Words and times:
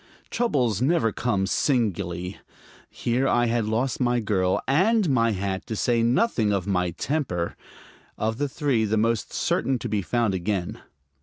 Troubles 0.31 0.81
never 0.81 1.11
come 1.11 1.45
singly. 1.45 2.39
Here 2.89 3.27
I 3.27 3.45
had 3.45 3.65
lost 3.65 3.99
my 3.99 4.19
girl 4.19 4.59
and 4.67 5.07
my 5.11 5.29
hat, 5.31 5.67
to 5.67 5.75
say 5.75 6.01
nothing 6.01 6.51
of 6.51 6.65
my 6.65 6.89
temper 6.89 7.55
of 8.17 8.39
the 8.39 8.49
three 8.49 8.83
the 8.83 8.97
most 8.97 9.31
certain 9.31 9.77
to 9.77 9.87
be 9.87 10.01
found 10.01 10.33
again. 10.33 10.79